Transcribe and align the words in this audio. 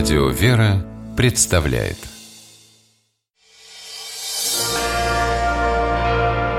Радио 0.00 0.30
«Вера» 0.30 0.82
представляет 1.14 1.98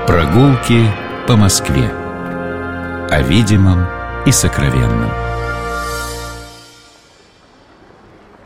Прогулки 0.06 0.88
по 1.26 1.34
Москве 1.34 1.88
О 3.10 3.20
видимом 3.22 3.84
и 4.26 4.30
сокровенном 4.30 5.10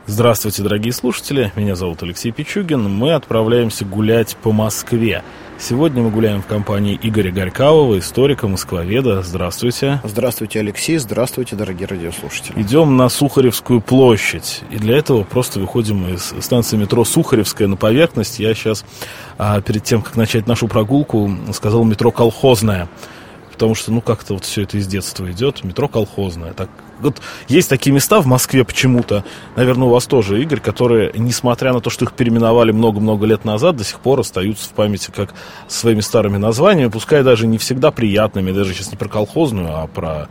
Здравствуйте, 0.06 0.62
дорогие 0.62 0.94
слушатели, 0.94 1.52
меня 1.56 1.76
зовут 1.76 2.02
Алексей 2.02 2.32
Пичугин. 2.32 2.88
Мы 2.90 3.12
отправляемся 3.12 3.84
гулять 3.84 4.34
по 4.42 4.50
Москве. 4.50 5.22
Сегодня 5.58 6.02
мы 6.02 6.10
гуляем 6.10 6.42
в 6.42 6.46
компании 6.46 6.98
Игоря 7.02 7.32
Горькавого, 7.32 7.98
историка, 7.98 8.46
москвоведа. 8.46 9.22
Здравствуйте. 9.22 10.00
Здравствуйте, 10.04 10.60
Алексей. 10.60 10.98
Здравствуйте, 10.98 11.56
дорогие 11.56 11.88
радиослушатели. 11.88 12.60
Идем 12.60 12.96
на 12.96 13.08
Сухаревскую 13.08 13.80
площадь. 13.80 14.60
И 14.70 14.76
для 14.76 14.98
этого 14.98 15.24
просто 15.24 15.58
выходим 15.58 16.08
из 16.08 16.34
станции 16.40 16.76
метро 16.76 17.04
Сухаревская 17.04 17.68
на 17.68 17.76
поверхность. 17.76 18.38
Я 18.38 18.54
сейчас, 18.54 18.84
а, 19.38 19.60
перед 19.62 19.82
тем, 19.82 20.02
как 20.02 20.16
начать 20.16 20.46
нашу 20.46 20.68
прогулку, 20.68 21.30
сказал 21.52 21.84
метро 21.84 22.10
Колхозная 22.10 22.88
потому 23.52 23.74
что, 23.74 23.90
ну, 23.90 24.02
как-то 24.02 24.34
вот 24.34 24.44
все 24.44 24.64
это 24.64 24.76
из 24.76 24.86
детства 24.86 25.30
идет, 25.32 25.64
метро 25.64 25.88
колхозное. 25.88 26.52
Так, 26.52 26.68
вот 27.00 27.20
есть 27.48 27.68
такие 27.68 27.92
места 27.92 28.20
в 28.20 28.26
Москве 28.26 28.64
почему-то, 28.64 29.24
наверное, 29.54 29.88
у 29.88 29.90
вас 29.90 30.06
тоже, 30.06 30.40
Игорь, 30.42 30.60
которые, 30.60 31.12
несмотря 31.14 31.72
на 31.72 31.80
то, 31.80 31.90
что 31.90 32.04
их 32.04 32.12
переименовали 32.12 32.72
много-много 32.72 33.26
лет 33.26 33.44
назад, 33.44 33.76
до 33.76 33.84
сих 33.84 34.00
пор 34.00 34.20
остаются 34.20 34.68
в 34.68 34.72
памяти 34.72 35.10
как 35.14 35.34
своими 35.68 36.00
старыми 36.00 36.36
названиями, 36.36 36.90
пускай 36.90 37.22
даже 37.22 37.46
не 37.46 37.58
всегда 37.58 37.90
приятными, 37.90 38.52
даже 38.52 38.74
сейчас 38.74 38.90
не 38.90 38.96
про 38.96 39.08
колхозную, 39.08 39.76
а 39.76 39.86
про 39.86 40.28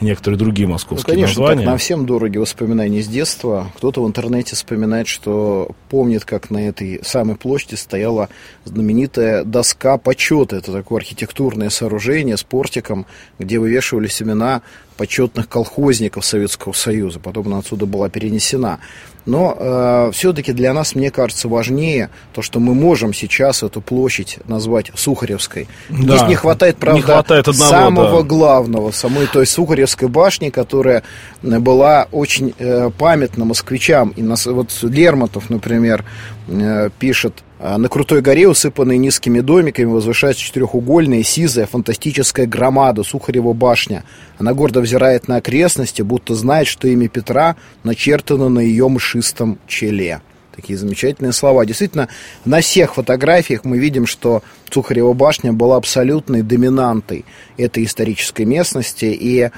некоторые 0.00 0.38
другие 0.38 0.68
московские 0.68 1.14
ну, 1.14 1.20
конечно, 1.22 1.40
названия. 1.40 1.62
Так, 1.62 1.70
нам 1.70 1.78
всем 1.78 2.06
дороги 2.06 2.38
воспоминания 2.38 3.02
с 3.02 3.08
детства. 3.08 3.70
Кто-то 3.76 4.02
в 4.02 4.06
интернете 4.06 4.54
вспоминает, 4.54 5.08
что 5.08 5.70
помнит, 5.88 6.24
как 6.24 6.50
на 6.50 6.68
этой 6.68 7.00
самой 7.02 7.36
площади 7.36 7.74
стояла 7.76 8.28
знаменитая 8.64 9.44
доска 9.44 9.98
почета. 9.98 10.56
Это 10.56 10.72
такое 10.72 10.98
архитектурное 10.98 11.70
сооружение 11.70 12.36
с 12.36 12.42
портиком, 12.42 13.06
где 13.38 13.58
вывешивались 13.58 14.20
имена 14.20 14.62
почетных 14.96 15.48
колхозников 15.48 16.24
Советского 16.24 16.72
Союза. 16.72 17.20
Потом 17.20 17.48
она 17.48 17.58
отсюда 17.58 17.86
была 17.86 18.08
перенесена. 18.08 18.80
Но 19.26 19.56
э, 19.58 20.10
все-таки 20.12 20.52
для 20.52 20.72
нас, 20.72 20.94
мне 20.94 21.10
кажется, 21.10 21.48
важнее 21.48 22.10
то, 22.32 22.42
что 22.42 22.60
мы 22.60 22.74
можем 22.74 23.12
сейчас 23.12 23.64
эту 23.64 23.80
площадь 23.80 24.38
назвать 24.46 24.92
Сухаревской. 24.94 25.66
Да. 25.88 26.16
Здесь 26.16 26.28
не 26.28 26.34
хватает, 26.36 26.76
правда, 26.76 26.96
не 26.96 27.02
хватает 27.02 27.48
одного, 27.48 27.70
самого 27.70 28.22
да. 28.22 28.28
главного, 28.28 28.90
самой 28.92 29.26
той 29.26 29.46
Сухаревской 29.46 30.08
башни, 30.08 30.50
которая 30.50 31.02
была 31.42 32.06
очень 32.12 32.54
э, 32.58 32.90
памятна 32.96 33.44
москвичам. 33.44 34.10
И 34.10 34.22
нас, 34.22 34.46
вот 34.46 34.70
Лермонтов, 34.82 35.50
например, 35.50 36.04
э, 36.46 36.90
пишет 36.96 37.42
на 37.58 37.88
крутой 37.88 38.20
горе, 38.20 38.48
усыпанной 38.48 38.98
низкими 38.98 39.40
домиками, 39.40 39.86
возвышается 39.86 40.42
четырехугольная, 40.42 41.22
сизая, 41.22 41.66
фантастическая 41.66 42.46
громада 42.46 43.02
Сухарева 43.02 43.54
башня. 43.54 44.04
Она 44.38 44.52
гордо 44.52 44.80
взирает 44.80 45.26
на 45.26 45.36
окрестности, 45.36 46.02
будто 46.02 46.34
знает, 46.34 46.66
что 46.66 46.86
имя 46.86 47.08
Петра 47.08 47.56
начертано 47.82 48.50
на 48.50 48.60
ее 48.60 48.88
мшистом 48.88 49.58
челе. 49.66 50.20
Такие 50.54 50.78
замечательные 50.78 51.32
слова. 51.32 51.66
Действительно, 51.66 52.08
на 52.46 52.60
всех 52.60 52.94
фотографиях 52.94 53.64
мы 53.64 53.78
видим, 53.78 54.06
что 54.06 54.42
Сухарева 54.70 55.12
башня 55.12 55.52
была 55.52 55.76
абсолютной 55.76 56.42
доминантой 56.42 57.26
этой 57.58 57.84
исторической 57.84 58.44
местности. 58.44 59.06
И 59.06 59.50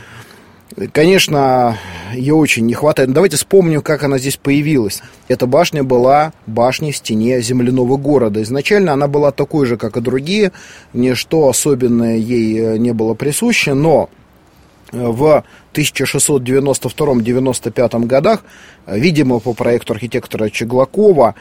Конечно, 0.93 1.79
ее 2.13 2.35
очень 2.35 2.67
не 2.67 2.75
хватает. 2.75 3.13
Давайте 3.13 3.37
вспомним, 3.37 3.81
как 3.81 4.03
она 4.05 4.19
здесь 4.19 4.37
появилась. 4.37 5.01
Эта 5.27 5.47
башня 5.47 5.83
была 5.83 6.35
башней 6.47 6.93
в 6.93 6.97
стене 6.97 7.41
земляного 7.41 7.97
города. 7.97 8.43
Изначально 8.43 8.93
она 8.93 9.09
была 9.09 9.33
такой 9.33 9.65
же, 9.67 9.79
как 9.79 9.97
и 9.97 10.01
другие. 10.01 10.53
Ничто 10.93 11.49
особенное 11.49 12.17
ей 12.17 12.61
э, 12.61 12.79
не 12.79 12.93
было 12.93 13.15
присуще, 13.15 13.75
но 13.75 14.09
э, 14.93 14.99
в 14.99 15.43
1692-95 15.73 18.07
годах, 18.07 18.45
э, 18.87 18.97
видимо, 18.99 19.41
по 19.41 19.55
проекту 19.55 19.95
архитектора 19.95 20.51
Чеглакова, 20.51 21.35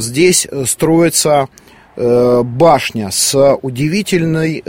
здесь 0.00 0.46
строится 0.66 1.48
башня 1.96 3.10
с 3.10 3.56
удивительной 3.62 4.62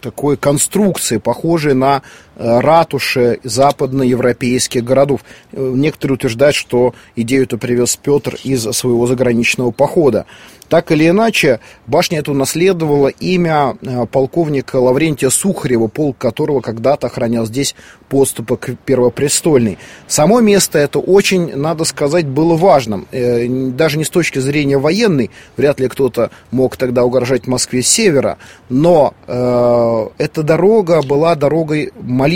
такой 0.00 0.36
конструкции, 0.36 1.18
похожей 1.18 1.74
на 1.74 2.02
ратуши 2.40 3.38
западноевропейских 3.44 4.82
городов. 4.82 5.20
Э, 5.52 5.72
некоторые 5.74 6.14
утверждают, 6.14 6.56
что 6.56 6.94
идею 7.14 7.44
эту 7.44 7.58
привез 7.58 7.96
Петр 7.96 8.36
из 8.42 8.62
своего 8.62 9.06
заграничного 9.06 9.70
похода. 9.70 10.26
Так 10.70 10.92
или 10.92 11.08
иначе, 11.08 11.58
башня 11.88 12.20
эту 12.20 12.32
наследовала 12.32 13.08
имя 13.08 13.76
э, 13.82 14.06
полковника 14.06 14.76
Лаврентия 14.76 15.28
Сухарева, 15.28 15.88
полк 15.88 16.16
которого 16.16 16.60
когда-то 16.60 17.08
охранял 17.08 17.44
здесь 17.44 17.74
подступы 18.08 18.56
к 18.56 18.76
Первопрестольной. 18.84 19.78
Само 20.06 20.40
место 20.40 20.78
это 20.78 21.00
очень, 21.00 21.56
надо 21.56 21.82
сказать, 21.82 22.26
было 22.26 22.56
важным. 22.56 23.08
Э, 23.10 23.48
даже 23.48 23.98
не 23.98 24.04
с 24.04 24.10
точки 24.10 24.38
зрения 24.38 24.78
военной, 24.78 25.32
вряд 25.56 25.80
ли 25.80 25.88
кто-то 25.88 26.30
мог 26.52 26.76
тогда 26.76 27.04
угрожать 27.04 27.48
Москве 27.48 27.82
с 27.82 27.88
севера, 27.88 28.38
но 28.68 29.12
э, 29.26 30.08
эта 30.18 30.44
дорога 30.44 31.02
была 31.02 31.34
дорогой 31.34 31.92
молитвы, 32.00 32.29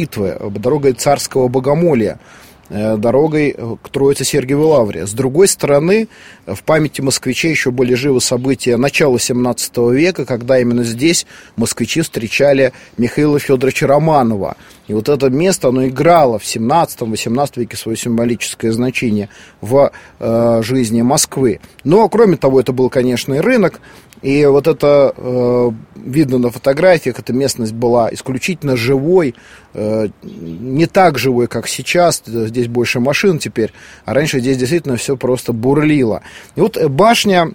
дорогой 0.51 0.93
царского 0.93 1.49
богомолия. 1.49 2.19
Э, 2.71 2.97
дорогой 2.97 3.55
к 3.83 3.89
Троице 3.91 4.25
Сергиевой 4.25 4.67
Лавре. 4.67 5.07
С 5.07 5.13
другой 5.13 5.49
стороны, 5.49 6.09
в 6.47 6.63
памяти 6.63 7.03
москвичей 7.03 7.51
еще 7.51 7.71
были 7.71 7.95
живы 7.95 8.21
события 8.23 8.77
начала 8.79 9.19
17 9.19 9.77
века, 9.93 10.25
когда 10.25 10.59
именно 10.59 10.83
здесь 10.83 11.27
москвичи 11.57 12.01
встречали 12.01 12.73
Михаила 12.97 13.39
Федоровича 13.39 13.87
Романова. 13.87 14.57
И 14.89 14.95
вот 14.95 15.09
это 15.09 15.29
место, 15.29 15.69
оно 15.69 15.87
играло 15.87 16.39
в 16.39 16.45
17-18 16.45 17.53
веке 17.57 17.77
свое 17.77 17.97
символическое 17.99 18.73
значение 18.73 19.29
в 19.61 19.93
э, 20.21 20.61
жизни 20.63 21.03
Москвы. 21.03 21.61
Но, 21.85 22.09
кроме 22.09 22.37
того, 22.37 22.61
это 22.61 22.73
был, 22.73 22.89
конечно, 22.89 23.35
и 23.35 23.41
рынок, 23.41 23.81
и 24.25 24.47
вот 24.47 24.67
это 24.67 25.13
э, 25.15 25.71
видно 25.97 26.39
на 26.39 26.51
фотографиях, 26.51 27.19
эта 27.19 27.35
местность 27.35 27.75
была 27.75 28.09
исключительно 28.11 28.75
живой, 28.75 29.35
э, 29.75 30.09
не 30.23 30.87
так 30.87 31.19
живой, 31.19 31.47
как 31.47 31.69
сейчас, 31.69 32.23
здесь 32.25 32.69
больше 32.69 33.01
машин 33.01 33.39
теперь, 33.39 33.75
а 34.07 34.15
раньше 34.15 34.41
здесь 34.41 34.57
действительно 34.57 34.97
все 34.97 35.19
просто 35.19 35.53
бурлило. 35.53 36.23
И 36.57 36.61
вот 36.63 36.83
башня 36.87 37.53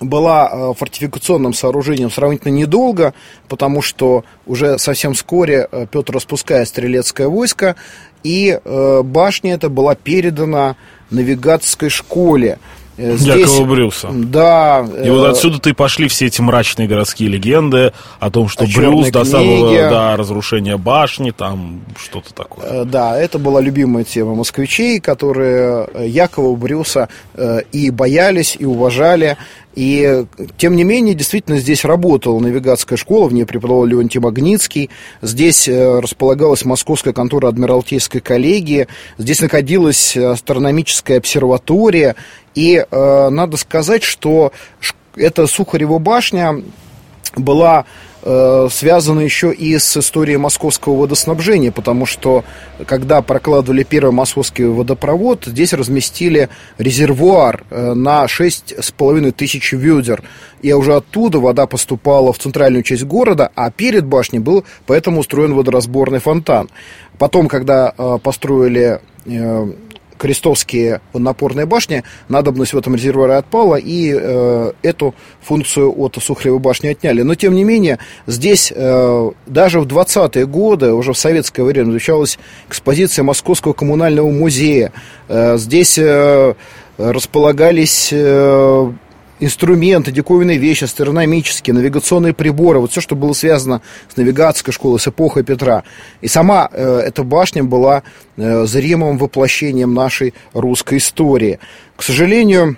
была 0.00 0.48
э, 0.52 0.74
фортификационным 0.78 1.52
сооружением 1.52 2.12
сравнительно 2.12 2.52
недолго, 2.52 3.12
потому 3.48 3.82
что 3.82 4.24
уже 4.46 4.78
совсем 4.78 5.14
вскоре 5.14 5.66
э, 5.68 5.86
Петр 5.90 6.14
распускает 6.14 6.68
стрелецкое 6.68 7.26
войско, 7.26 7.74
и 8.22 8.56
э, 8.64 9.02
башня 9.02 9.54
эта 9.54 9.68
была 9.68 9.96
передана 9.96 10.76
навигатской 11.10 11.88
школе. 11.88 12.60
Э, 12.98 13.16
здесь, 13.16 13.48
Якова 13.48 13.64
Брюса. 13.64 14.08
Да. 14.12 14.84
И 15.04 15.08
вот 15.08 15.26
э, 15.26 15.30
отсюда-то 15.30 15.70
и 15.70 15.72
пошли 15.72 16.08
все 16.08 16.26
эти 16.26 16.40
мрачные 16.40 16.88
городские 16.88 17.28
легенды 17.28 17.92
о 18.18 18.30
том, 18.30 18.48
что 18.48 18.64
о 18.64 18.66
Брюс 18.66 19.08
до 19.10 19.24
самого 19.24 19.72
да, 19.72 20.16
разрушения 20.16 20.76
башни, 20.76 21.30
там 21.30 21.80
что-то 21.96 22.34
такое. 22.34 22.66
Э, 22.66 22.84
да, 22.84 23.16
это 23.16 23.38
была 23.38 23.60
любимая 23.60 24.02
тема 24.02 24.34
москвичей, 24.34 24.98
которые 24.98 25.88
Якова 26.06 26.56
Брюса 26.56 27.08
и 27.70 27.90
боялись, 27.90 28.56
и 28.58 28.64
уважали, 28.64 29.36
и, 29.74 30.24
тем 30.56 30.74
не 30.74 30.82
менее, 30.82 31.14
действительно, 31.14 31.58
здесь 31.58 31.84
работала 31.84 32.40
навигатская 32.40 32.98
школа, 32.98 33.28
в 33.28 33.32
ней 33.32 33.44
преподавал 33.44 33.84
Леонтий 33.84 34.18
Магнитский. 34.18 34.90
Здесь 35.22 35.68
располагалась 35.68 36.64
московская 36.64 37.12
контора 37.12 37.46
Адмиралтейской 37.46 38.20
коллегии. 38.20 38.88
Здесь 39.18 39.40
находилась 39.40 40.16
астрономическая 40.16 41.18
обсерватория. 41.18 42.16
И 42.54 42.84
э, 42.90 43.28
надо 43.30 43.56
сказать, 43.56 44.02
что 44.02 44.52
эта 45.16 45.46
Сухарева 45.46 45.98
башня 45.98 46.62
была 47.36 47.84
э, 48.22 48.68
связана 48.70 49.20
еще 49.20 49.52
и 49.52 49.78
с 49.78 49.96
историей 49.96 50.36
московского 50.36 50.96
водоснабжения, 50.96 51.70
потому 51.70 52.06
что 52.06 52.44
когда 52.86 53.22
прокладывали 53.22 53.82
первый 53.84 54.12
московский 54.12 54.64
водопровод, 54.64 55.44
здесь 55.46 55.72
разместили 55.72 56.48
резервуар 56.78 57.64
э, 57.70 57.94
на 57.94 58.24
6,5 58.24 59.32
тысяч 59.32 59.72
ведер, 59.72 60.22
и 60.62 60.72
уже 60.72 60.94
оттуда 60.94 61.38
вода 61.38 61.66
поступала 61.66 62.32
в 62.32 62.38
центральную 62.38 62.82
часть 62.82 63.04
города, 63.04 63.50
а 63.54 63.70
перед 63.70 64.04
башней 64.04 64.40
был 64.40 64.64
поэтому 64.86 65.20
устроен 65.20 65.54
водоразборный 65.54 66.18
фонтан. 66.18 66.68
Потом, 67.18 67.48
когда 67.48 67.92
э, 67.96 68.18
построили 68.22 69.00
крестовские 70.18 71.00
напорные 71.14 71.66
башни, 71.66 72.04
надобность 72.28 72.72
в 72.72 72.78
этом 72.78 72.94
резервуаре 72.94 73.34
отпала, 73.34 73.76
и 73.76 74.14
э, 74.14 74.72
эту 74.82 75.14
функцию 75.40 75.94
от 75.98 76.16
Сухаревой 76.20 76.60
башни 76.60 76.88
отняли. 76.88 77.22
Но, 77.22 77.34
тем 77.34 77.54
не 77.54 77.64
менее, 77.64 77.98
здесь 78.26 78.72
э, 78.74 79.30
даже 79.46 79.80
в 79.80 79.86
20-е 79.86 80.46
годы, 80.46 80.92
уже 80.92 81.12
в 81.12 81.18
советское 81.18 81.62
время, 81.62 81.90
изучалась 81.90 82.38
экспозиция 82.68 83.22
Московского 83.22 83.72
коммунального 83.72 84.30
музея. 84.30 84.92
Э, 85.28 85.56
здесь 85.56 85.98
э, 85.98 86.54
располагались... 86.98 88.10
Э, 88.12 88.92
инструменты, 89.40 90.12
диковинные 90.12 90.58
вещи, 90.58 90.84
астрономические, 90.84 91.74
навигационные 91.74 92.32
приборы, 92.32 92.80
вот 92.80 92.90
все, 92.90 93.00
что 93.00 93.16
было 93.16 93.32
связано 93.32 93.82
с 94.12 94.16
навигацией 94.16 94.72
школы, 94.72 94.98
с 94.98 95.08
эпохой 95.08 95.44
Петра. 95.44 95.84
И 96.20 96.28
сама 96.28 96.68
э, 96.72 97.02
эта 97.06 97.22
башня 97.22 97.64
была 97.64 98.02
э, 98.36 98.64
зримым 98.66 99.18
воплощением 99.18 99.94
нашей 99.94 100.34
русской 100.52 100.98
истории. 100.98 101.58
К 101.96 102.02
сожалению, 102.02 102.76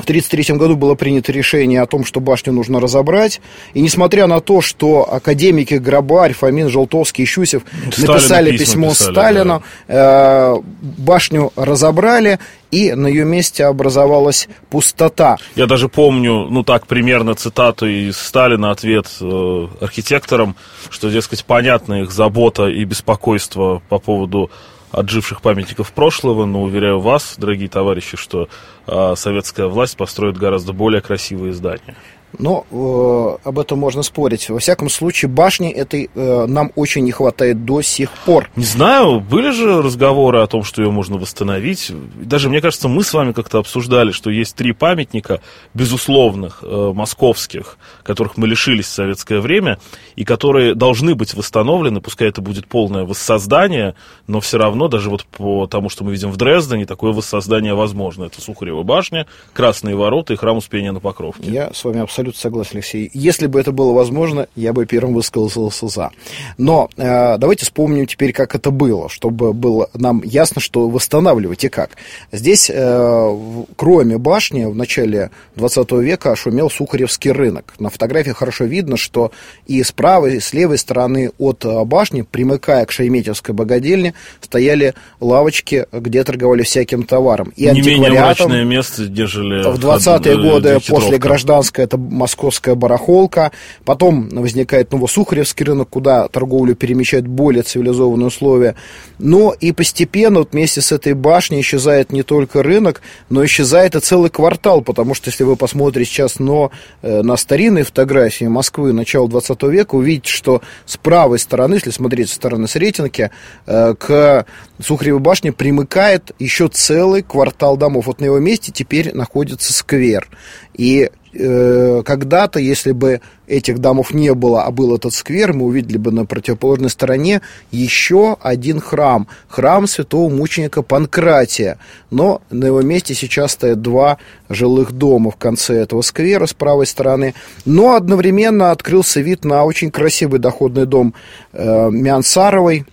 в 0.00 0.04
1933 0.04 0.56
году 0.56 0.76
было 0.76 0.94
принято 0.94 1.32
решение 1.32 1.82
о 1.82 1.86
том, 1.86 2.04
что 2.04 2.20
башню 2.20 2.52
нужно 2.52 2.80
разобрать. 2.80 3.40
И 3.74 3.80
несмотря 3.80 4.26
на 4.26 4.40
то, 4.40 4.60
что 4.60 5.12
академики 5.12 5.74
Грабарь, 5.74 6.32
Фомин, 6.32 6.68
Желтовский 6.68 7.24
и 7.24 7.26
Щусев 7.26 7.62
Сталину 7.90 8.12
написали 8.12 8.56
письмо 8.56 8.90
писали, 8.90 9.12
Сталину, 9.12 9.62
да. 9.88 10.54
э, 10.56 10.60
башню 10.98 11.52
разобрали, 11.56 12.38
и 12.70 12.92
на 12.92 13.08
ее 13.08 13.24
месте 13.24 13.64
образовалась 13.64 14.48
пустота. 14.70 15.36
Я 15.56 15.66
даже 15.66 15.88
помню, 15.88 16.46
ну 16.50 16.62
так, 16.62 16.86
примерно 16.86 17.34
цитату 17.34 17.86
из 17.86 18.16
Сталина, 18.16 18.70
ответ 18.70 19.06
э, 19.20 19.66
архитекторам, 19.80 20.56
что, 20.88 21.10
дескать, 21.10 21.44
понятна 21.44 22.02
их 22.02 22.10
забота 22.10 22.68
и 22.68 22.84
беспокойство 22.84 23.82
по 23.88 23.98
поводу 23.98 24.50
отживших 24.92 25.42
памятников 25.42 25.92
прошлого, 25.92 26.46
но 26.46 26.62
уверяю 26.62 27.00
вас, 27.00 27.34
дорогие 27.38 27.68
товарищи, 27.68 28.16
что 28.16 28.48
э, 28.86 29.14
советская 29.16 29.66
власть 29.66 29.96
построит 29.96 30.36
гораздо 30.36 30.72
более 30.72 31.00
красивые 31.00 31.52
здания. 31.52 31.96
Но 32.38 32.64
э, 32.70 33.48
об 33.48 33.58
этом 33.58 33.78
можно 33.78 34.02
спорить. 34.02 34.48
Во 34.48 34.58
всяком 34.58 34.88
случае, 34.88 35.28
башни 35.28 35.70
этой 35.70 36.10
э, 36.14 36.46
нам 36.46 36.70
очень 36.76 37.04
не 37.04 37.12
хватает 37.12 37.64
до 37.64 37.82
сих 37.82 38.10
пор. 38.10 38.48
Не 38.56 38.64
знаю, 38.64 39.20
были 39.20 39.50
же 39.50 39.82
разговоры 39.82 40.40
о 40.40 40.46
том, 40.46 40.62
что 40.62 40.82
ее 40.82 40.90
можно 40.90 41.18
восстановить. 41.18 41.92
Даже, 42.14 42.48
мне 42.48 42.60
кажется, 42.60 42.88
мы 42.88 43.02
с 43.02 43.12
вами 43.12 43.32
как-то 43.32 43.58
обсуждали, 43.58 44.12
что 44.12 44.30
есть 44.30 44.54
три 44.54 44.72
памятника 44.72 45.40
безусловных, 45.74 46.60
э, 46.62 46.92
московских, 46.94 47.78
которых 48.04 48.36
мы 48.36 48.46
лишились 48.46 48.86
в 48.86 48.92
советское 48.92 49.40
время, 49.40 49.78
и 50.14 50.24
которые 50.24 50.74
должны 50.74 51.14
быть 51.14 51.34
восстановлены, 51.34 52.00
пускай 52.00 52.28
это 52.28 52.40
будет 52.40 52.66
полное 52.68 53.04
воссоздание, 53.04 53.94
но 54.26 54.40
все 54.40 54.58
равно, 54.58 54.88
даже 54.88 55.10
вот 55.10 55.24
по 55.24 55.66
тому, 55.66 55.88
что 55.88 56.04
мы 56.04 56.12
видим 56.12 56.30
в 56.30 56.36
Дрездене, 56.36 56.86
такое 56.86 57.12
воссоздание 57.12 57.74
возможно. 57.74 58.24
Это 58.24 58.40
Сухарева 58.40 58.82
башня, 58.82 59.26
Красные 59.52 59.96
ворота 59.96 60.32
и 60.32 60.36
храм 60.36 60.56
Успения 60.56 60.92
на 60.92 61.00
Покровке. 61.00 61.50
Я 61.50 61.72
с 61.72 61.84
вами 61.84 62.00
абсолютно 62.00 62.19
абсолютно 62.20 62.40
согласен, 62.40 62.70
Алексей. 62.74 63.10
Если 63.14 63.46
бы 63.46 63.60
это 63.60 63.72
было 63.72 63.92
возможно, 63.92 64.48
я 64.54 64.72
бы 64.72 64.86
первым 64.86 65.14
высказался 65.14 65.88
за. 65.88 66.10
Но 66.58 66.88
э, 66.96 67.38
давайте 67.38 67.64
вспомним 67.64 68.06
теперь, 68.06 68.32
как 68.32 68.54
это 68.54 68.70
было, 68.70 69.08
чтобы 69.08 69.52
было 69.52 69.88
нам 69.94 70.22
ясно, 70.24 70.60
что 70.60 70.88
восстанавливать 70.88 71.64
и 71.64 71.68
как. 71.68 71.90
Здесь, 72.32 72.70
э, 72.72 73.36
кроме 73.76 74.18
башни, 74.18 74.64
в 74.64 74.74
начале 74.74 75.30
20 75.56 75.92
века 75.92 76.36
шумел 76.36 76.70
Сухаревский 76.70 77.32
рынок. 77.32 77.74
На 77.78 77.90
фотографии 77.90 78.30
хорошо 78.30 78.64
видно, 78.64 78.96
что 78.96 79.32
и 79.66 79.82
с 79.82 79.92
правой, 79.92 80.36
и 80.36 80.40
с 80.40 80.52
левой 80.52 80.78
стороны 80.78 81.30
от 81.38 81.64
э, 81.64 81.84
башни, 81.84 82.22
примыкая 82.22 82.84
к 82.86 82.92
Шереметьевской 82.92 83.54
богадельне, 83.54 84.14
стояли 84.40 84.94
лавочки, 85.20 85.86
где 85.92 86.24
торговали 86.24 86.62
всяким 86.62 87.04
товаром. 87.04 87.52
И 87.56 87.66
Не 87.70 87.80
менее 87.82 88.10
мрачное 88.10 88.64
место, 88.64 89.02
нежели... 89.08 89.62
В 89.70 89.78
20-е 89.78 90.36
годы 90.36 90.78
после 90.86 91.18
гражданской 91.18 91.84
это 91.84 91.96
московская 92.10 92.74
барахолка. 92.74 93.52
Потом 93.84 94.28
возникает 94.28 94.92
Новосухаревский 94.92 95.64
рынок, 95.64 95.88
куда 95.88 96.28
торговлю 96.28 96.74
перемещают 96.74 97.26
более 97.26 97.62
цивилизованные 97.62 98.26
условия. 98.26 98.74
Но 99.18 99.54
и 99.58 99.72
постепенно 99.72 100.40
вот 100.40 100.52
вместе 100.52 100.80
с 100.80 100.92
этой 100.92 101.14
башней 101.14 101.60
исчезает 101.60 102.12
не 102.12 102.22
только 102.22 102.62
рынок, 102.62 103.02
но 103.28 103.44
исчезает 103.44 103.94
и 103.94 104.00
целый 104.00 104.30
квартал, 104.30 104.82
потому 104.82 105.14
что 105.14 105.30
если 105.30 105.44
вы 105.44 105.56
посмотрите 105.56 106.10
сейчас 106.10 106.38
но, 106.38 106.70
э, 107.02 107.22
на 107.22 107.36
старинные 107.36 107.84
фотографии 107.84 108.46
Москвы 108.46 108.92
начала 108.92 109.28
20 109.28 109.62
века, 109.64 109.94
увидите, 109.94 110.30
что 110.30 110.62
с 110.86 110.96
правой 110.96 111.38
стороны, 111.38 111.74
если 111.74 111.90
смотреть 111.90 112.30
со 112.30 112.36
стороны 112.36 112.66
Сретенки, 112.66 113.30
э, 113.66 113.94
к 113.94 114.46
Сухаревой 114.82 115.20
башне 115.20 115.52
примыкает 115.52 116.32
еще 116.38 116.68
целый 116.68 117.22
квартал 117.22 117.76
домов. 117.76 118.06
Вот 118.06 118.20
на 118.20 118.24
его 118.24 118.38
месте 118.38 118.72
теперь 118.72 119.14
находится 119.14 119.72
сквер. 119.72 120.28
И 120.74 121.10
Э, 121.32 122.02
когда-то, 122.04 122.58
если 122.58 122.90
бы 122.92 123.20
этих 123.46 123.78
домов 123.78 124.12
не 124.12 124.34
было, 124.34 124.64
а 124.64 124.70
был 124.70 124.94
этот 124.94 125.12
сквер, 125.12 125.52
мы 125.52 125.66
увидели 125.66 125.96
бы 125.96 126.10
на 126.10 126.24
противоположной 126.24 126.90
стороне 126.90 127.40
еще 127.70 128.36
один 128.40 128.80
храм, 128.80 129.28
храм 129.48 129.86
святого 129.86 130.28
мученика 130.28 130.82
Панкратия. 130.82 131.78
Но 132.10 132.42
на 132.50 132.66
его 132.66 132.82
месте 132.82 133.14
сейчас 133.14 133.52
стоят 133.52 133.80
два 133.80 134.18
жилых 134.48 134.92
дома 134.92 135.30
в 135.30 135.36
конце 135.36 135.74
этого 135.74 136.02
сквера 136.02 136.46
с 136.46 136.54
правой 136.54 136.86
стороны. 136.86 137.34
Но 137.64 137.94
одновременно 137.94 138.72
открылся 138.72 139.20
вид 139.20 139.44
на 139.44 139.64
очень 139.64 139.90
красивый 139.90 140.40
доходный 140.40 140.86
дом 140.86 141.14
э, 141.52 141.90
Мянсаровой, 141.90 142.86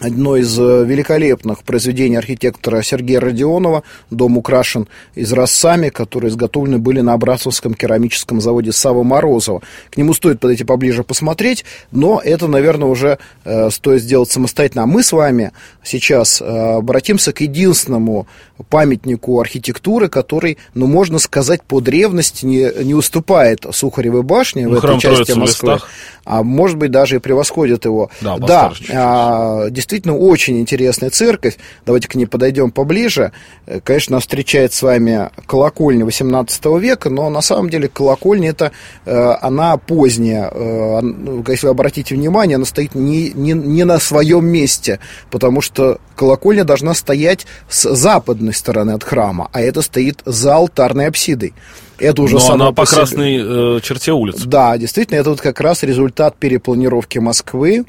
одно 0.00 0.36
из 0.36 0.58
э, 0.58 0.84
великолепных 0.84 1.62
произведений 1.62 2.16
архитектора 2.16 2.82
Сергея 2.82 3.20
Родионова. 3.20 3.82
Дом 4.10 4.38
украшен 4.38 4.88
изразцами, 5.14 5.90
которые 5.90 6.30
изготовлены 6.30 6.78
были 6.78 7.00
на 7.00 7.12
Абрасовском 7.12 7.74
керамическом 7.74 8.40
заводе 8.40 8.72
Сава 8.72 9.02
Морозова. 9.02 9.62
К 9.90 9.96
нему 9.96 10.14
стоит 10.14 10.40
подойти 10.40 10.64
поближе 10.64 11.04
посмотреть, 11.04 11.64
но 11.92 12.20
это, 12.24 12.48
наверное, 12.48 12.88
уже 12.88 13.18
э, 13.44 13.70
стоит 13.70 14.02
сделать 14.02 14.30
самостоятельно. 14.30 14.84
А 14.84 14.86
мы 14.86 15.02
с 15.02 15.12
вами 15.12 15.52
сейчас 15.84 16.40
э, 16.40 16.44
обратимся 16.44 17.32
к 17.32 17.40
единственному 17.42 18.26
памятнику 18.68 19.40
архитектуры, 19.40 20.08
который, 20.08 20.58
ну, 20.74 20.86
можно 20.86 21.18
сказать, 21.18 21.62
по 21.62 21.80
древности 21.80 22.44
не, 22.44 22.70
не 22.84 22.94
уступает 22.94 23.66
Сухаревой 23.72 24.22
башне 24.22 24.66
ну, 24.66 24.78
в 24.78 24.84
этой 24.84 24.98
части 24.98 25.32
Москвы, 25.32 25.78
а 26.24 26.42
может 26.42 26.76
быть 26.76 26.90
даже 26.90 27.16
и 27.16 27.18
превосходит 27.18 27.84
его. 27.84 28.10
Да, 28.20 28.36
да 28.38 28.72
а, 28.92 29.70
действительно 29.70 30.16
очень 30.16 30.60
интересная 30.60 31.10
церковь. 31.10 31.56
Давайте 31.86 32.08
к 32.08 32.14
ней 32.14 32.26
подойдем 32.26 32.70
поближе. 32.70 33.32
Э, 33.66 33.80
конечно, 33.80 34.16
нас 34.16 34.22
встречает 34.22 34.72
с 34.72 34.82
вами 34.82 35.30
колокольня 35.46 36.04
18 36.04 36.64
века, 36.78 37.10
но 37.10 37.30
на 37.30 37.40
самом 37.40 37.70
деле 37.70 37.88
колокольня 37.88 38.50
это 38.50 38.72
э, 39.06 39.32
она 39.40 39.76
поздняя. 39.76 40.50
Э, 40.52 41.00
ну, 41.00 41.44
если 41.48 41.66
вы 41.66 41.70
обратите 41.70 42.14
внимание, 42.14 42.56
она 42.56 42.64
стоит 42.64 42.94
не, 42.94 43.30
не, 43.30 43.52
не 43.52 43.84
на 43.84 43.98
своем 43.98 44.46
месте, 44.46 45.00
потому 45.30 45.60
что 45.60 45.98
колокольня 46.14 46.64
должна 46.64 46.94
стоять 46.94 47.46
с 47.68 47.94
западной 47.94 48.49
стороны 48.52 48.92
от 48.92 49.04
храма, 49.04 49.48
а 49.52 49.60
это 49.60 49.82
стоит 49.82 50.22
за 50.24 50.56
алтарной 50.56 51.06
апсидой. 51.06 51.54
Это 51.98 52.22
уже 52.22 52.36
Но 52.36 52.52
она 52.52 52.66
по, 52.66 52.84
по 52.84 52.86
красной 52.86 53.76
э, 53.76 53.80
черте 53.82 54.12
улиц. 54.12 54.42
Да, 54.44 54.76
действительно, 54.78 55.18
это 55.18 55.30
вот 55.30 55.40
как 55.40 55.60
раз 55.60 55.82
результат 55.82 56.36
перепланировки 56.36 57.18
Москвы. 57.18 57.84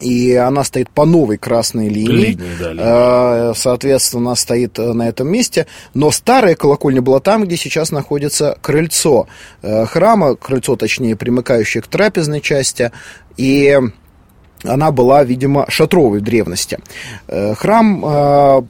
И 0.00 0.34
она 0.34 0.62
стоит 0.64 0.90
по 0.90 1.06
новой 1.06 1.38
красной 1.38 1.88
линии. 1.88 2.12
Линии 2.12 2.56
да, 2.60 2.72
линии. 2.72 3.50
Э, 3.50 3.54
соответственно, 3.54 4.28
она 4.28 4.36
стоит 4.36 4.78
э, 4.78 4.92
на 4.92 5.08
этом 5.08 5.28
месте. 5.28 5.66
Но 5.94 6.10
старая 6.10 6.54
колокольня 6.54 7.00
была 7.00 7.20
там, 7.20 7.44
где 7.44 7.56
сейчас 7.56 7.90
находится 7.90 8.58
крыльцо 8.60 9.26
э, 9.62 9.86
храма, 9.86 10.36
крыльцо, 10.36 10.76
точнее, 10.76 11.16
примыкающее 11.16 11.82
к 11.82 11.86
трапезной 11.86 12.40
части. 12.40 12.92
И 13.38 13.78
она 14.64 14.92
была, 14.92 15.24
видимо, 15.24 15.66
шатровой 15.68 16.20
в 16.20 16.22
древности. 16.22 16.78
Храм 17.28 18.66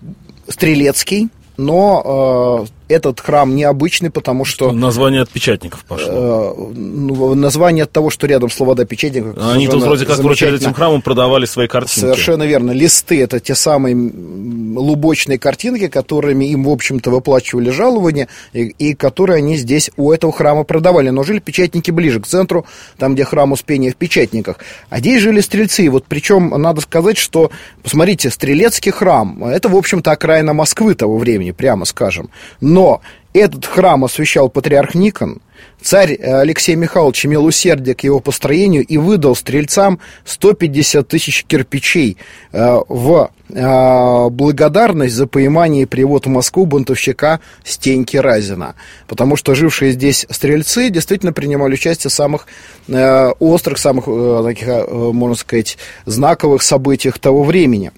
Стрелецкий, 0.48 1.28
но 1.56 2.66
этот 2.88 3.20
храм 3.20 3.54
необычный, 3.54 4.10
потому 4.10 4.44
что... 4.44 4.72
Название 4.72 5.22
от 5.22 5.30
печатников 5.30 5.84
пошло. 5.84 6.54
Э, 6.56 6.72
ну, 6.74 7.34
название 7.34 7.84
от 7.84 7.92
того, 7.92 8.10
что 8.10 8.26
рядом 8.26 8.50
слова 8.50 8.74
до 8.74 8.84
печатников. 8.84 9.36
Они 9.38 9.66
тут 9.66 9.82
вроде 9.82 10.06
как 10.06 10.18
вроде 10.18 10.48
этим 10.54 10.74
храмом 10.74 11.02
продавали 11.02 11.46
свои 11.46 11.66
картинки. 11.66 12.00
Совершенно 12.00 12.44
верно. 12.44 12.70
Листы 12.70 13.20
это 13.20 13.40
те 13.40 13.54
самые 13.54 13.94
лубочные 13.96 15.38
картинки, 15.38 15.88
которыми 15.88 16.44
им, 16.46 16.64
в 16.64 16.70
общем-то, 16.70 17.10
выплачивали 17.10 17.70
жалования, 17.70 18.28
и, 18.52 18.66
и 18.78 18.94
которые 18.94 19.38
они 19.38 19.56
здесь 19.56 19.90
у 19.96 20.12
этого 20.12 20.32
храма 20.32 20.64
продавали. 20.64 21.10
Но 21.10 21.24
жили 21.24 21.38
печатники 21.38 21.90
ближе 21.90 22.20
к 22.20 22.26
центру, 22.26 22.66
там, 22.98 23.14
где 23.14 23.24
храм 23.24 23.52
Успения 23.52 23.90
в 23.90 23.96
печатниках. 23.96 24.58
А 24.90 24.98
здесь 24.98 25.22
жили 25.22 25.40
стрельцы. 25.40 25.88
Вот 25.90 26.04
причем 26.08 26.50
надо 26.50 26.80
сказать, 26.80 27.18
что, 27.18 27.50
посмотрите, 27.82 28.30
Стрелецкий 28.30 28.92
храм, 28.92 29.44
это, 29.44 29.68
в 29.68 29.76
общем-то, 29.76 30.12
окраина 30.12 30.52
Москвы 30.52 30.94
того 30.94 31.18
времени, 31.18 31.50
прямо 31.50 31.84
скажем. 31.84 32.30
Но 32.76 33.00
этот 33.32 33.64
храм 33.64 34.04
освящал 34.04 34.50
патриарх 34.50 34.94
Никон, 34.94 35.40
Царь 35.80 36.20
Алексей 36.20 36.74
Михайлович 36.74 37.24
имел 37.24 37.46
усердие 37.46 37.94
к 37.94 38.02
его 38.04 38.20
построению 38.20 38.84
и 38.84 38.98
выдал 38.98 39.34
стрельцам 39.34 39.98
150 40.26 41.08
тысяч 41.08 41.46
кирпичей 41.46 42.18
э, 42.52 42.78
в 42.86 43.30
э, 43.48 44.28
благодарность 44.28 45.14
за 45.14 45.26
поимание 45.26 45.84
и 45.84 45.86
привод 45.86 46.26
в 46.26 46.28
Москву 46.28 46.66
бунтовщика 46.66 47.40
Стеньки 47.64 48.18
Разина. 48.18 48.74
Потому 49.08 49.36
что 49.36 49.54
жившие 49.54 49.92
здесь 49.92 50.26
стрельцы 50.28 50.90
действительно 50.90 51.32
принимали 51.32 51.74
участие 51.74 52.10
в 52.10 52.14
самых 52.14 52.46
э, 52.88 53.30
острых, 53.38 53.78
самых, 53.78 54.04
таких, 54.44 54.68
можно 54.90 55.34
сказать, 55.34 55.78
знаковых 56.04 56.62
событиях 56.62 57.18
того 57.18 57.42
времени. 57.42 57.92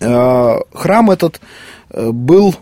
Храм 0.00 1.10
этот 1.12 1.40
был 1.94 2.56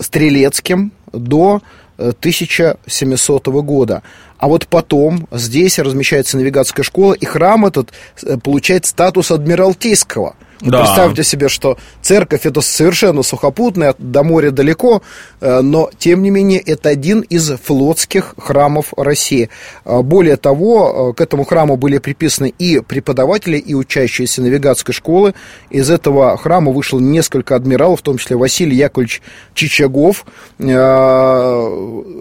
стрелецким 0.00 0.92
до 1.12 1.62
1700 1.96 3.46
года. 3.46 4.02
А 4.38 4.46
вот 4.46 4.68
потом 4.68 5.26
здесь 5.32 5.78
размещается 5.78 6.36
навигатская 6.36 6.84
школа, 6.84 7.12
и 7.12 7.24
храм 7.24 7.66
этот 7.66 7.92
э, 8.22 8.36
получает 8.38 8.86
статус 8.86 9.30
адмиралтейского– 9.30 10.36
да. 10.60 10.82
Представьте 10.82 11.22
себе, 11.22 11.48
что 11.48 11.78
церковь 12.02 12.44
это 12.44 12.60
совершенно 12.60 13.22
сухопутная, 13.22 13.94
до 13.98 14.24
моря 14.24 14.50
далеко, 14.50 15.02
э, 15.40 15.60
но 15.60 15.90
тем 15.98 16.22
не 16.22 16.30
менее 16.30 16.58
это 16.58 16.88
один 16.88 17.20
из 17.20 17.50
флотских 17.58 18.34
храмов 18.38 18.92
России. 18.96 19.50
А, 19.84 20.02
более 20.02 20.36
того, 20.36 21.10
э, 21.10 21.14
к 21.14 21.20
этому 21.20 21.44
храму 21.44 21.76
были 21.76 21.98
приписаны 21.98 22.52
и 22.58 22.80
преподаватели, 22.80 23.56
и 23.56 23.74
учащиеся 23.74 24.42
навигатской 24.42 24.92
школы. 24.92 25.34
Из 25.70 25.90
этого 25.90 26.36
храма 26.36 26.72
вышло 26.72 26.98
несколько 26.98 27.54
адмиралов, 27.54 28.00
в 28.00 28.02
том 28.02 28.18
числе 28.18 28.36
Василий 28.36 28.76
Яковлевич 28.76 29.22
Чичагов, 29.54 30.26
э, 30.58 30.64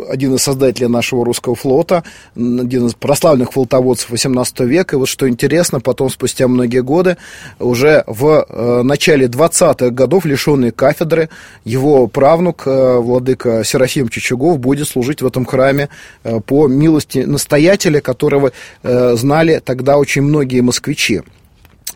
один 0.10 0.36
из 0.36 0.44
создателей 0.44 0.90
нашего 0.90 1.26
русского 1.26 1.56
флота, 1.56 2.04
один 2.36 2.86
из 2.86 2.94
прославленных 2.94 3.54
флотоводцев 3.54 4.12
18 4.12 4.60
века. 4.62 4.96
И 4.96 5.00
вот 5.00 5.10
что 5.10 5.28
интересно, 5.28 5.80
потом, 5.80 6.12
спустя 6.12 6.48
многие 6.48 6.84
годы, 6.84 7.18
уже 7.60 8.04
в 8.06 8.27
в 8.28 8.46
э, 8.50 8.82
начале 8.84 9.28
20-х 9.28 9.90
годов, 9.92 10.26
лишенный 10.26 10.72
кафедры, 10.72 11.30
его 11.64 12.08
правнук, 12.08 12.64
э, 12.66 12.98
владыка 12.98 13.64
Серафим 13.64 14.10
Чичугов, 14.10 14.60
будет 14.60 14.88
служить 14.88 15.22
в 15.22 15.28
этом 15.28 15.46
храме 15.46 15.88
э, 16.24 16.42
по 16.42 16.68
милости 16.68 17.20
настоятеля, 17.20 18.02
которого 18.02 18.52
знали 18.84 19.62
тогда 19.64 19.98
очень 19.98 20.22
многие 20.22 20.62
москвичи. 20.62 21.22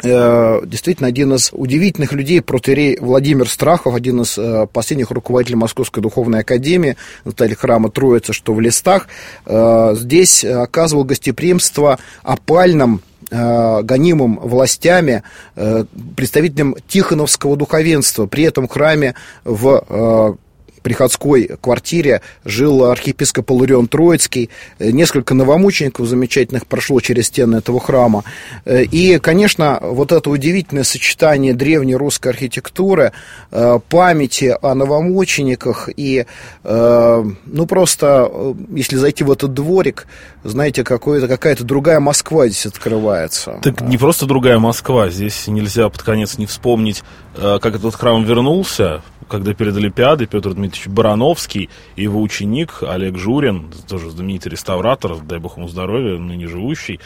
Действительно 0.03 1.07
один 1.07 1.33
из 1.33 1.51
удивительных 1.53 2.13
людей, 2.13 2.41
протерей 2.41 2.97
Владимир 2.99 3.47
Страхов, 3.47 3.93
один 3.93 4.21
из 4.21 4.37
последних 4.71 5.11
руководителей 5.11 5.57
Московской 5.57 6.01
духовной 6.01 6.39
академии, 6.39 6.97
настоятель 7.23 7.57
храма 7.57 7.91
Троицы, 7.91 8.33
что 8.33 8.53
в 8.53 8.61
листах, 8.61 9.07
здесь 9.45 10.43
оказывал 10.43 11.03
гостеприимство 11.03 11.99
опальным 12.23 13.01
гонимым 13.31 14.39
властями, 14.39 15.23
э, 15.55 15.85
представителям 16.15 16.75
Тихоновского 16.87 17.55
духовенства. 17.55 18.25
При 18.25 18.43
этом 18.43 18.67
храме 18.67 19.15
в 19.43 19.83
э, 19.87 20.33
приходской 20.81 21.49
квартире 21.61 22.21
жил 22.45 22.85
архиепископ 22.85 23.51
Ларион 23.51 23.87
Троицкий. 23.87 24.49
Э, 24.79 24.91
несколько 24.91 25.33
новомучеников 25.33 26.07
замечательных 26.07 26.67
прошло 26.67 26.99
через 26.99 27.27
стены 27.27 27.57
этого 27.57 27.79
храма. 27.79 28.23
Э, 28.65 28.83
и, 28.83 29.19
конечно, 29.19 29.79
вот 29.81 30.11
это 30.11 30.29
удивительное 30.29 30.83
сочетание 30.83 31.53
древней 31.53 31.95
русской 31.95 32.29
архитектуры, 32.29 33.11
э, 33.51 33.79
памяти 33.89 34.55
о 34.61 34.75
новомучениках 34.75 35.89
и, 35.95 36.25
ну, 36.63 37.65
просто, 37.67 38.31
если 38.69 38.95
зайти 38.95 39.23
в 39.23 39.31
этот 39.31 39.53
дворик, 39.53 40.07
знаете, 40.43 40.83
какая-то 40.83 41.63
другая 41.63 41.99
Москва 41.99 42.47
здесь 42.47 42.65
открывается. 42.65 43.59
Так 43.61 43.81
не 43.81 43.97
просто 43.97 44.25
другая 44.25 44.59
Москва, 44.59 45.09
здесь 45.09 45.47
нельзя 45.47 45.89
под 45.89 46.01
конец 46.01 46.37
не 46.37 46.45
вспомнить, 46.45 47.03
как 47.35 47.65
этот 47.65 47.95
храм 47.95 48.23
вернулся, 48.23 49.01
когда 49.27 49.53
перед 49.53 49.75
Олимпиадой 49.77 50.27
Петр 50.27 50.53
Дмитриевич 50.53 50.87
Барановский 50.87 51.69
и 51.95 52.03
его 52.03 52.21
ученик 52.21 52.83
Олег 52.83 53.17
Журин, 53.17 53.71
тоже 53.87 54.11
знаменитый 54.11 54.51
реставратор, 54.51 55.15
дай 55.17 55.39
бог 55.39 55.57
ему 55.57 55.69
здоровья, 55.69 56.17
ныне 56.17 56.47
живущий, 56.47 56.99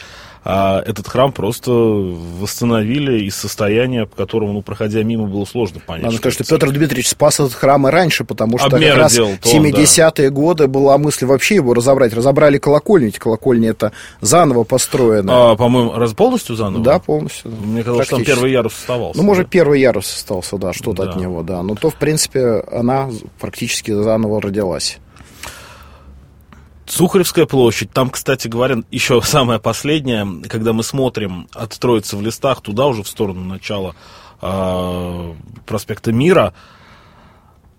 а 0.48 0.80
этот 0.86 1.08
храм 1.08 1.32
просто 1.32 1.72
восстановили 1.72 3.24
из 3.24 3.34
состояния, 3.34 4.06
по 4.06 4.14
которому, 4.14 4.52
ну, 4.52 4.62
проходя 4.62 5.02
мимо, 5.02 5.26
было 5.26 5.44
сложно 5.44 5.80
понять. 5.84 6.04
Надо 6.04 6.16
сказать, 6.18 6.34
что 6.34 6.44
Петр 6.44 6.70
Дмитриевич 6.70 7.08
спас 7.08 7.40
этот 7.40 7.52
храм 7.54 7.88
и 7.88 7.90
раньше, 7.90 8.22
потому 8.22 8.56
что 8.56 8.68
Обмеры 8.68 8.92
как 8.92 9.02
раз 9.02 9.18
в 9.18 9.44
70-е 9.44 10.30
да. 10.30 10.30
годы 10.30 10.68
была 10.68 10.98
мысль 10.98 11.26
вообще 11.26 11.56
его 11.56 11.74
разобрать. 11.74 12.14
Разобрали 12.14 12.58
колокольню, 12.58 13.08
эти 13.08 13.18
колокольни 13.18 13.68
это 13.68 13.90
заново 14.20 14.62
построены. 14.62 15.28
А, 15.32 15.56
по-моему, 15.56 15.94
раз 15.94 16.12
полностью 16.12 16.54
заново? 16.54 16.84
Да, 16.84 17.00
полностью. 17.00 17.50
Мне 17.50 17.82
казалось, 17.82 18.06
что 18.06 18.14
там 18.14 18.24
первый 18.24 18.52
ярус 18.52 18.74
оставался. 18.74 19.18
Ну, 19.18 19.24
да? 19.24 19.26
может, 19.26 19.50
первый 19.50 19.80
ярус 19.80 20.14
остался, 20.14 20.58
да, 20.58 20.72
что-то 20.72 21.06
да. 21.06 21.10
от 21.10 21.16
него, 21.16 21.42
да. 21.42 21.60
Но 21.64 21.74
то, 21.74 21.90
в 21.90 21.96
принципе, 21.96 22.62
она 22.70 23.10
практически 23.40 23.90
заново 23.90 24.40
родилась. 24.40 25.00
Сухаревская 26.86 27.46
площадь, 27.46 27.90
там, 27.90 28.10
кстати 28.10 28.48
говоря, 28.48 28.78
еще 28.90 29.20
самое 29.24 29.58
последнее, 29.58 30.26
когда 30.48 30.72
мы 30.72 30.82
смотрим 30.82 31.48
от 31.52 31.78
Троицы 31.78 32.16
в 32.16 32.22
листах 32.22 32.60
туда 32.60 32.86
уже 32.86 33.02
в 33.02 33.08
сторону 33.08 33.44
начала 33.44 33.94
э, 34.40 35.34
проспекта 35.66 36.12
Мира, 36.12 36.54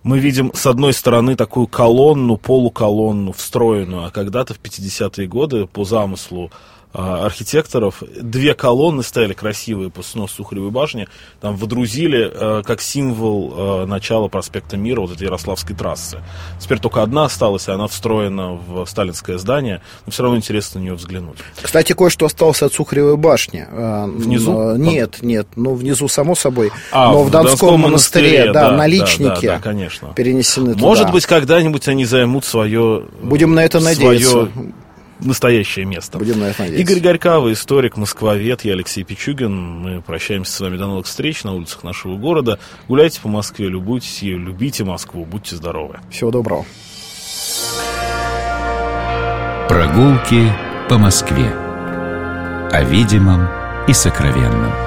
мы 0.03 0.19
видим 0.19 0.51
с 0.53 0.65
одной 0.65 0.93
стороны 0.93 1.35
такую 1.35 1.67
колонну, 1.67 2.37
полуколонну 2.37 3.33
встроенную, 3.33 4.05
а 4.05 4.11
когда-то 4.11 4.53
в 4.53 4.59
50-е 4.61 5.27
годы 5.27 5.67
по 5.67 5.83
замыслу 5.83 6.51
архитекторов. 6.97 8.01
Две 8.19 8.53
колонны 8.53 9.03
стояли 9.03 9.33
красивые 9.33 9.89
по 9.89 10.01
сносу 10.01 10.37
Сухаревой 10.37 10.71
башни, 10.71 11.07
там 11.41 11.55
водрузили 11.55 12.31
э, 12.31 12.63
как 12.63 12.81
символ 12.81 13.83
э, 13.83 13.85
начала 13.85 14.27
проспекта 14.27 14.77
Мира, 14.77 15.01
вот 15.01 15.11
этой 15.11 15.23
Ярославской 15.23 15.75
трассы. 15.75 16.19
Теперь 16.59 16.79
только 16.79 17.03
одна 17.03 17.25
осталась, 17.25 17.67
и 17.67 17.71
она 17.71 17.87
встроена 17.87 18.53
в 18.53 18.85
сталинское 18.85 19.37
здание, 19.37 19.81
но 20.05 20.11
все 20.11 20.23
равно 20.23 20.37
интересно 20.37 20.79
на 20.79 20.85
нее 20.85 20.93
взглянуть. 20.95 21.37
Кстати, 21.61 21.93
кое-что 21.93 22.25
осталось 22.25 22.61
от 22.61 22.73
Сухаревой 22.73 23.17
башни. 23.17 23.65
Внизу? 23.71 24.75
Нет, 24.75 25.19
нет, 25.21 25.47
ну 25.55 25.75
внизу 25.75 26.07
само 26.07 26.35
собой, 26.35 26.71
а, 26.91 27.11
но 27.11 27.23
в, 27.23 27.31
Донском, 27.31 27.69
Донском 27.69 27.79
монастыре, 27.81 28.27
монастыре 28.27 28.53
да, 28.53 28.69
да, 28.69 28.77
наличники 28.77 29.45
да, 29.45 29.53
да, 29.53 29.57
да, 29.57 29.59
конечно. 29.59 30.13
перенесены 30.15 30.75
Может 30.75 31.05
туда. 31.05 31.13
быть, 31.13 31.25
когда-нибудь 31.25 31.87
они 31.87 32.05
займут 32.05 32.45
свое... 32.45 33.03
Будем 33.21 33.53
на 33.53 33.63
это 33.63 33.79
надеяться. 33.79 34.29
Свое 34.29 34.73
настоящее 35.19 35.85
место. 35.85 36.17
Будем 36.17 36.39
на 36.39 36.45
это 36.45 36.63
надеяться. 36.63 36.93
Игорь 36.93 37.01
Горькавый, 37.01 37.53
историк, 37.53 37.97
москвовед, 37.97 38.63
я 38.65 38.73
Алексей 38.73 39.03
Пичугин. 39.03 39.55
Мы 39.55 40.01
прощаемся 40.01 40.51
с 40.51 40.59
вами 40.59 40.77
до 40.77 40.87
новых 40.87 41.05
встреч 41.05 41.43
на 41.43 41.53
улицах 41.53 41.83
нашего 41.83 42.17
города. 42.17 42.59
Гуляйте 42.87 43.21
по 43.21 43.29
Москве, 43.29 43.67
любуйтесь 43.67 44.21
ее, 44.21 44.37
любите 44.37 44.83
Москву, 44.83 45.25
будьте 45.25 45.55
здоровы. 45.55 45.99
Всего 46.09 46.31
доброго. 46.31 46.65
Прогулки 49.67 50.51
по 50.89 50.97
Москве. 50.97 51.51
О 52.71 52.83
видимом 52.83 53.47
и 53.87 53.93
сокровенном. 53.93 54.86